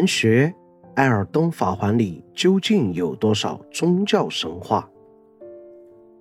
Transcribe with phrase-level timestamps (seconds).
[0.00, 0.46] 环学
[0.94, 4.88] 《艾尔登法环》里究竟有多少宗教神话？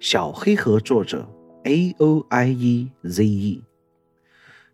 [0.02, 1.26] 小黑盒作者
[1.64, 3.64] A O I E Z E，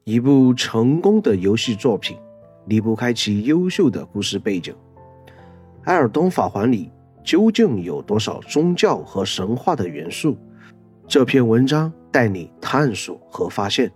[0.06, 2.18] 一部成功的游戏作品
[2.66, 4.74] 离不开其优秀的故事背景。
[5.84, 6.92] 《艾尔登法环》里
[7.24, 10.36] 究竟有多少宗教和神话的元素？
[11.08, 13.92] 这篇文章带你探索和发现。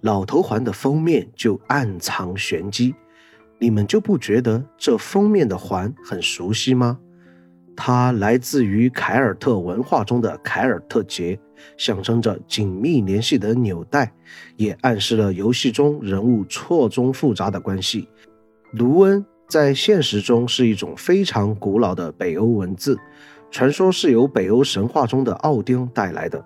[0.00, 2.96] 老头环的封面就暗藏玄机，
[3.60, 6.98] 你们就不觉得这封面的环很熟悉吗？
[7.76, 11.38] 它来自于凯尔特文化中的凯尔特节，
[11.76, 14.12] 象征着紧密联系的纽带，
[14.56, 18.08] 也暗示了游戏中人物错综复杂的关系。
[18.72, 22.98] 卢恩在现实中是一种非常古老的北欧文字，
[23.50, 26.42] 传说是由北欧神话中的奥丁带来的。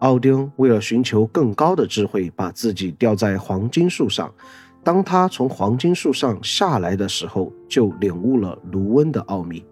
[0.00, 4.32] 奥丁为了寻求更高的智慧，把自己吊在黄金树上。
[4.82, 9.64] 当他从黄金树上下来的时候，就领悟了卢恩的奥秘。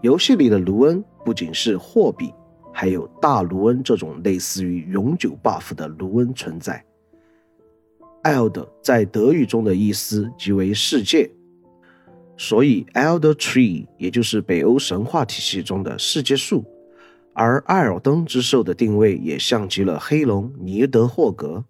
[0.00, 2.32] 游戏里的卢恩不仅是货币，
[2.72, 6.84] 还有大卢恩这种类似于永久 buff 的卢恩存在。
[8.24, 11.30] Eld 在德语中的意思即为世界，
[12.36, 16.64] 所以 Elder Tree 也就是北欧神话体系中的世界树。
[17.32, 21.64] 而艾尔登之兽的定位也像极了黑龙尼德霍格，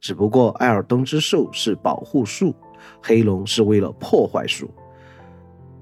[0.00, 2.54] 只不过艾尔登之兽是保护树，
[3.02, 4.70] 黑龙是为了破坏树。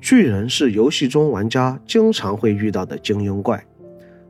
[0.00, 3.64] 巨人是游戏中玩家经常会遇到的精英怪，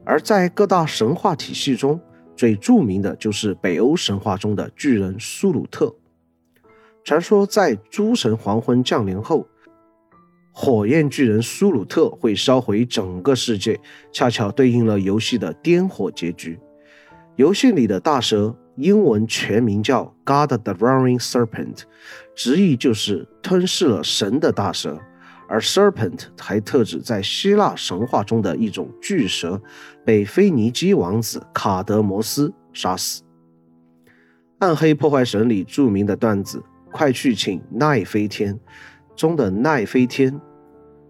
[0.04, 1.98] 而在各大神话体系中，
[2.36, 5.94] 最著名的就是北欧神话中的巨人苏鲁特。
[7.04, 9.46] 传说在诸神黄昏降临后。
[10.50, 13.78] 火焰巨人苏鲁特会烧毁整个世界，
[14.10, 16.58] 恰巧对应了游戏的颠火结局。
[17.36, 21.82] 游戏里的大蛇英文全名叫 God the Roaring Serpent，
[22.34, 24.98] 直译就是吞噬了神的大蛇。
[25.48, 29.60] 而 Serpent 还特指在希腊神话中的一种巨蛇，
[30.04, 33.22] 被腓尼基王子卡德摩斯杀死。
[34.58, 36.62] 暗黑破坏神里著名的段子
[36.92, 38.58] “快去请奈飞天”
[39.16, 40.40] 中的奈飞天。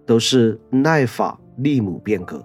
[0.08, 2.42] 都是奈法利姆变革。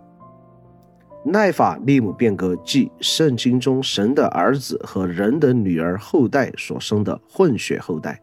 [1.26, 8.20] 奈法利姆变革即圣经中神的儿子和人的女儿后代所生的混血后代。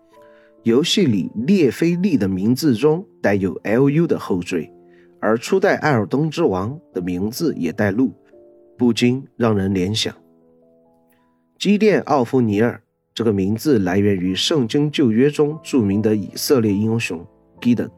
[0.65, 4.71] 游戏里列菲利的名字中带有 L-U 的后缀，
[5.19, 8.13] 而初代艾尔登之王的名字也带路，
[8.77, 10.15] 不禁让人联想。
[11.59, 12.83] 基甸奥夫尼尔
[13.15, 17.27] 这个名字来源于圣经旧约中著名的以色列英雄
[17.63, 17.91] 基登。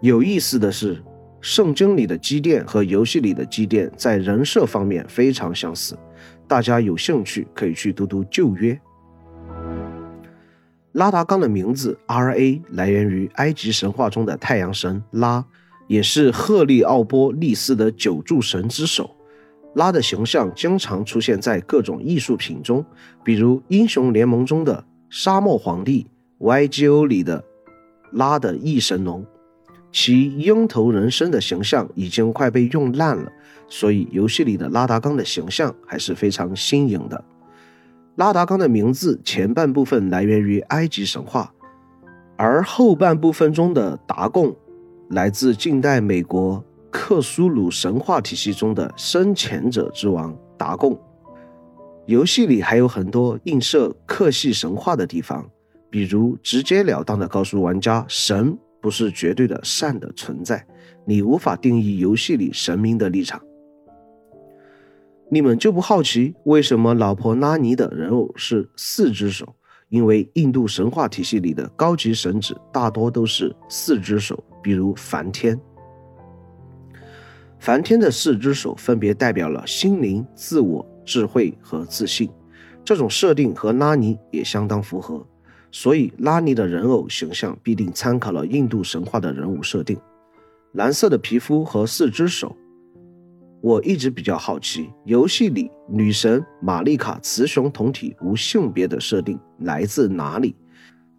[0.00, 1.02] 有意思的是，
[1.48, 5.98] 圣经里的基甸和游戏里的基甸在人设方面非常相似。
[6.46, 8.78] 大家有兴趣可以去读读旧约。
[10.92, 15.42] 拉达冈的名字 R.A 来源于埃及神话中的太阳神拉，
[15.86, 19.16] 也是赫利奥波利斯的九柱神之首。
[19.74, 22.84] 拉的形象经常出现在各种艺术品中，
[23.24, 26.06] 比如英雄联盟中的沙漠皇帝
[26.36, 27.42] ，Y.G.O 里的
[28.12, 29.24] 拉的异神龙。
[29.90, 33.32] 其鹰头人身的形象已经快被用烂了，
[33.68, 37.24] 所以游戏里的拉达冈的形象还是非常新颖的。
[38.16, 41.52] 拉达冈的名字前半部分来源于埃及神话，
[42.36, 44.54] 而后半部分中的达贡
[45.10, 51.00] 来自近代美国克苏鲁神话体系中的生前者之王达贡。
[52.06, 55.48] 游戏里还有很多映射克系神话的地方，
[55.88, 58.58] 比如直截了当的告诉玩家神。
[58.80, 60.66] 不是绝对的善的存在，
[61.04, 63.40] 你无法定义游戏里神明的立场。
[65.30, 69.54] 你们就不好奇为什么老婆拉尼的人偶是四只手？
[69.90, 75.58] 因为印度神话体系里的高级神祇大多都是四只手，比如梵天。
[77.58, 82.30] 梵天的四只手分别代表了心灵、自我、智慧和自信。
[82.84, 85.26] 这种设定和拉尼也相当符合。
[85.70, 89.98] 所以，拉尼的人偶形象必定参考了印度神话的人物设定，
[90.72, 92.56] 蓝色的皮肤和四只手。
[93.60, 100.54] 我一直比较好奇，游戏里女神玛丽卡雌雄同体、无性别的设定来自哪里？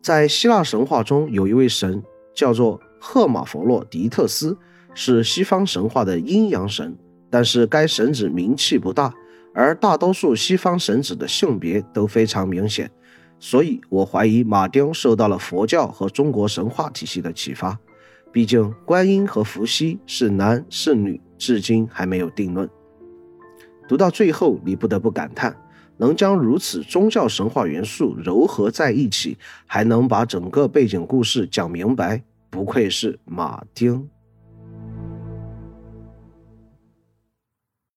[0.02, 2.02] 在希腊神话中，有一位神
[2.34, 4.58] 叫做赫马弗洛狄特斯，
[4.96, 6.98] 是西方神话的阴阳神，
[7.30, 9.14] 但是该神祇名气不大，
[9.54, 12.90] 而大多数西方神祇的性别都非常明显。
[13.40, 17.80] 所以我怀疑马丁受到了佛教和中国神话体系的启发，
[18.32, 22.70] 毕竟观音和伏羲是男是女，至今还没有定论。
[23.88, 25.56] 读到最后，你不得不感叹，
[25.98, 34.08] 能将如此宗教神话元素糅合在一起，还能把整个背景故事讲明白，不愧是马丁。